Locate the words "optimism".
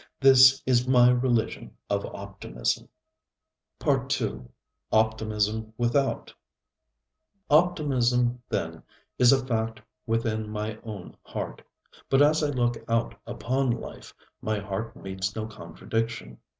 2.07-2.89, 4.91-5.75, 7.51-8.41, 8.43-8.43